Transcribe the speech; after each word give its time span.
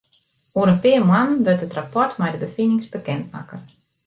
Oer 0.57 0.71
in 0.73 0.81
pear 0.83 1.03
moannen 1.09 1.43
wurdt 1.45 1.65
it 1.67 1.75
rapport 1.77 2.13
mei 2.19 2.31
de 2.33 2.41
befinings 2.45 2.87
bekend 2.95 3.25
makke. 3.35 3.57